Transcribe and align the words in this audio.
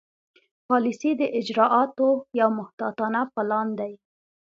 پالیسي 0.67 1.11
د 1.17 1.21
اجرااتو 1.39 2.09
یو 2.39 2.49
محتاطانه 2.59 3.21
پلان 3.33 3.67
دی. 3.79 3.93